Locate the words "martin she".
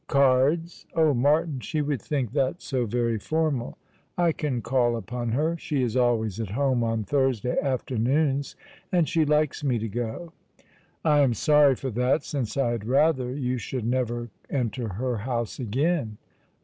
1.13-1.79